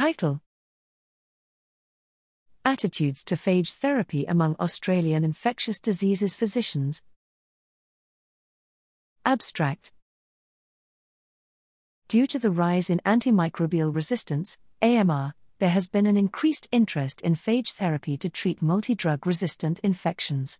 Title 0.00 0.40
Attitudes 2.64 3.22
to 3.24 3.34
phage 3.34 3.74
therapy 3.74 4.24
among 4.24 4.56
Australian 4.58 5.24
infectious 5.24 5.78
diseases 5.78 6.34
physicians. 6.34 7.02
Abstract 9.26 9.92
Due 12.08 12.26
to 12.28 12.38
the 12.38 12.50
rise 12.50 12.88
in 12.88 13.02
antimicrobial 13.04 13.94
resistance, 13.94 14.56
AMR, 14.80 15.34
there 15.58 15.68
has 15.68 15.86
been 15.86 16.06
an 16.06 16.16
increased 16.16 16.66
interest 16.72 17.20
in 17.20 17.34
phage 17.34 17.72
therapy 17.72 18.16
to 18.16 18.30
treat 18.30 18.62
multi 18.62 18.94
drug 18.94 19.26
resistant 19.26 19.80
infections. 19.80 20.58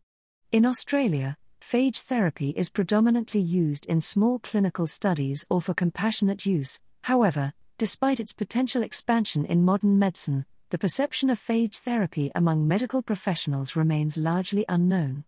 In 0.53 0.67
Australia, 0.67 1.39
phage 1.63 2.03
therapy 2.03 2.51
is 2.51 2.69
predominantly 2.69 3.41
used 3.41 3.87
in 3.87 4.03
small 4.03 4.39
clinical 4.39 4.87
studies 4.87 5.47
or 5.49 5.63
for 5.63 5.73
compassionate 5.73 6.45
use, 6.45 6.79
however, 7.05 7.55
despite 7.81 8.21
its 8.21 8.35
potential 8.35 8.83
expansion 8.83 9.47
in 9.47 9.65
modern 9.65 9.99
medicine, 9.99 10.45
the 10.69 10.77
perception 10.77 11.31
of 11.31 11.39
phage 11.41 11.77
therapy 11.77 12.31
among 12.35 12.69
medical 12.69 13.01
professionals 13.01 13.75
remains 13.75 14.19
largely 14.19 14.67
unknown. 14.69 15.25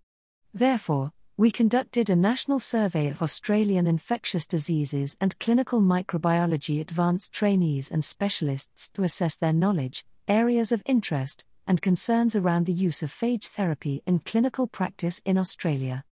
Therefore, 0.52 1.12
we 1.38 1.50
conducted 1.50 2.10
a 2.10 2.14
national 2.14 2.58
survey 2.58 3.08
of 3.08 3.22
Australian 3.22 3.86
infectious 3.86 4.46
diseases 4.46 5.16
and 5.18 5.38
clinical 5.38 5.80
microbiology 5.80 6.78
advanced 6.78 7.32
trainees 7.32 7.90
and 7.90 8.04
specialists 8.04 8.90
to 8.90 9.02
assess 9.02 9.38
their 9.38 9.54
knowledge, 9.54 10.04
areas 10.28 10.72
of 10.72 10.82
interest, 10.84 11.46
and 11.66 11.80
concerns 11.80 12.36
around 12.36 12.66
the 12.66 12.74
use 12.74 13.02
of 13.02 13.10
phage 13.10 13.46
therapy 13.46 14.02
in 14.04 14.18
clinical 14.18 14.66
practice 14.66 15.22
in 15.24 15.38
Australia. 15.38 16.04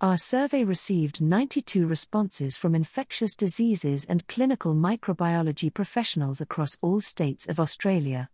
Our 0.00 0.16
survey 0.18 0.64
received 0.64 1.22
92 1.22 1.86
responses 1.86 2.56
from 2.56 2.74
infectious 2.74 3.36
diseases 3.36 4.04
and 4.04 4.26
clinical 4.26 4.74
microbiology 4.74 5.72
professionals 5.72 6.40
across 6.40 6.76
all 6.82 7.00
states 7.00 7.48
of 7.48 7.60
Australia. 7.60 8.28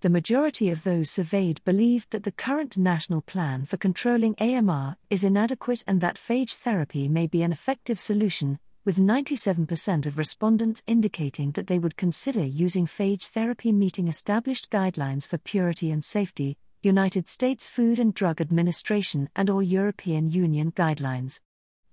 The 0.00 0.10
majority 0.10 0.70
of 0.70 0.84
those 0.84 1.10
surveyed 1.10 1.62
believed 1.64 2.10
that 2.10 2.24
the 2.24 2.32
current 2.32 2.78
national 2.78 3.20
plan 3.20 3.66
for 3.66 3.76
controlling 3.76 4.34
AMR 4.40 4.96
is 5.10 5.22
inadequate 5.22 5.84
and 5.86 6.00
that 6.00 6.16
phage 6.16 6.54
therapy 6.54 7.08
may 7.08 7.26
be 7.26 7.42
an 7.42 7.52
effective 7.52 8.00
solution, 8.00 8.58
with 8.84 8.96
97% 8.96 10.06
of 10.06 10.18
respondents 10.18 10.82
indicating 10.86 11.52
that 11.52 11.66
they 11.66 11.78
would 11.78 11.96
consider 11.96 12.44
using 12.44 12.86
phage 12.86 13.26
therapy 13.26 13.70
meeting 13.70 14.08
established 14.08 14.70
guidelines 14.70 15.28
for 15.28 15.38
purity 15.38 15.92
and 15.92 16.02
safety, 16.02 16.56
United 16.84 17.28
States 17.28 17.68
Food 17.68 18.00
and 18.00 18.12
Drug 18.12 18.40
Administration 18.40 19.28
and 19.36 19.48
or 19.48 19.62
European 19.62 20.28
Union 20.28 20.72
guidelines. 20.72 21.38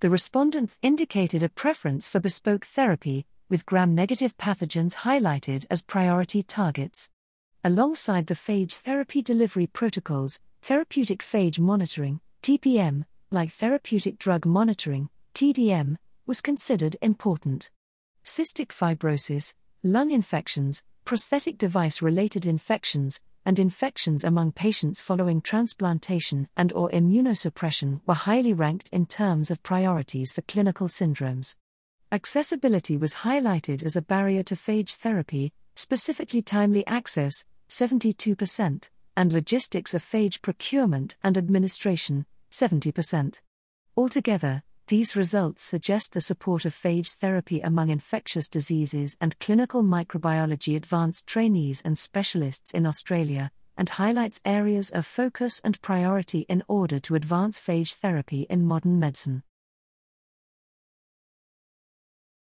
The 0.00 0.10
respondents 0.10 0.80
indicated 0.82 1.44
a 1.44 1.48
preference 1.48 2.08
for 2.08 2.18
bespoke 2.18 2.64
therapy, 2.64 3.24
with 3.48 3.66
gram-negative 3.66 4.36
pathogens 4.36 4.96
highlighted 4.96 5.64
as 5.70 5.82
priority 5.82 6.42
targets. 6.42 7.08
Alongside 7.62 8.26
the 8.26 8.34
phage 8.34 8.78
therapy 8.78 9.22
delivery 9.22 9.68
protocols, 9.68 10.40
therapeutic 10.60 11.20
phage 11.20 11.60
monitoring, 11.60 12.20
TPM, 12.42 13.04
like 13.30 13.52
therapeutic 13.52 14.18
drug 14.18 14.44
monitoring, 14.44 15.08
TDM, 15.34 15.98
was 16.26 16.40
considered 16.40 16.96
important. 17.00 17.70
Cystic 18.24 18.68
fibrosis, 18.68 19.54
lung 19.84 20.10
infections, 20.10 20.82
prosthetic 21.04 21.58
device 21.58 22.02
related 22.02 22.44
infections, 22.44 23.20
and 23.44 23.58
infections 23.58 24.24
among 24.24 24.52
patients 24.52 25.00
following 25.00 25.40
transplantation 25.40 26.48
and 26.56 26.72
or 26.72 26.90
immunosuppression 26.90 28.00
were 28.06 28.14
highly 28.14 28.52
ranked 28.52 28.88
in 28.92 29.06
terms 29.06 29.50
of 29.50 29.62
priorities 29.62 30.32
for 30.32 30.42
clinical 30.42 30.88
syndromes. 30.88 31.56
Accessibility 32.12 32.96
was 32.96 33.14
highlighted 33.14 33.82
as 33.82 33.96
a 33.96 34.02
barrier 34.02 34.42
to 34.42 34.54
phage 34.54 34.96
therapy, 34.96 35.52
specifically 35.76 36.42
timely 36.42 36.86
access, 36.86 37.44
72%, 37.68 38.88
and 39.16 39.32
logistics 39.32 39.94
of 39.94 40.02
phage 40.02 40.42
procurement 40.42 41.16
and 41.22 41.38
administration, 41.38 42.26
70%. 42.50 43.40
Altogether, 43.96 44.62
these 44.90 45.14
results 45.14 45.62
suggest 45.62 46.12
the 46.12 46.20
support 46.20 46.64
of 46.64 46.74
phage 46.74 47.14
therapy 47.14 47.60
among 47.60 47.90
infectious 47.90 48.48
diseases 48.48 49.16
and 49.20 49.38
clinical 49.38 49.84
microbiology 49.84 50.74
advanced 50.74 51.28
trainees 51.28 51.80
and 51.84 51.96
specialists 51.96 52.72
in 52.72 52.84
Australia, 52.84 53.52
and 53.76 53.88
highlights 53.88 54.40
areas 54.44 54.90
of 54.90 55.06
focus 55.06 55.60
and 55.62 55.80
priority 55.80 56.40
in 56.48 56.64
order 56.66 56.98
to 56.98 57.14
advance 57.14 57.60
phage 57.60 57.94
therapy 57.94 58.46
in 58.50 58.66
modern 58.66 58.98
medicine. 58.98 59.44